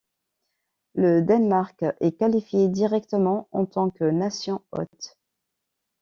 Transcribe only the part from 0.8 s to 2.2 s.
Le Danemark est